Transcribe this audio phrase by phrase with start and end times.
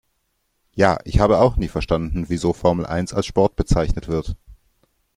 [0.73, 4.35] Ja, ich habe auch nie verstanden wieso Formel eins als Sport bezeichnet wird.